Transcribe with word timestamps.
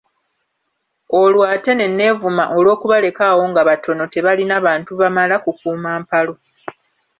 Olwo 1.21 1.43
ate 1.53 1.71
ne 1.75 1.85
neevuma 1.89 2.43
olw'okubaleka 2.57 3.21
awo 3.31 3.43
nga 3.51 3.61
batono 3.69 4.03
tebalina 4.13 4.55
bantu 4.67 4.91
bamala 4.99 5.35
kukuuma 5.43 5.89
mpalo. 6.03 6.33